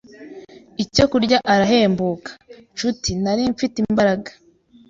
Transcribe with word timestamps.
icyo 0.83 1.03
kurya 1.11 1.37
arahembuka. 1.53 2.31
Nshuti, 2.75 3.09
nari 3.23 3.43
mfite 3.53 3.75
imbaraga 3.83 4.29